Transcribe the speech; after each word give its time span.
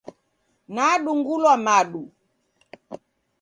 Nadung'ulwa 0.73 1.53
madu. 1.65 2.03